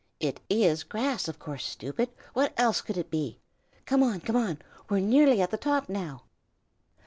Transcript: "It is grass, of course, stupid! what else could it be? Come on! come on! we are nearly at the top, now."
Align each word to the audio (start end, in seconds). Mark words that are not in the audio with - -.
"It 0.19 0.39
is 0.49 0.81
grass, 0.81 1.27
of 1.27 1.37
course, 1.37 1.63
stupid! 1.63 2.09
what 2.33 2.53
else 2.57 2.81
could 2.81 2.97
it 2.97 3.11
be? 3.11 3.37
Come 3.85 4.01
on! 4.01 4.19
come 4.21 4.35
on! 4.35 4.57
we 4.89 4.97
are 4.97 4.99
nearly 4.99 5.43
at 5.43 5.51
the 5.51 5.57
top, 5.57 5.89
now." 5.89 6.23